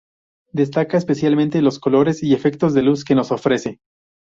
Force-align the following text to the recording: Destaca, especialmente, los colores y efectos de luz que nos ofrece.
Destaca, 0.51 0.97
especialmente, 0.97 1.61
los 1.61 1.77
colores 1.77 2.23
y 2.23 2.33
efectos 2.33 2.73
de 2.73 2.81
luz 2.81 3.03
que 3.05 3.13
nos 3.13 3.31
ofrece. 3.31 3.81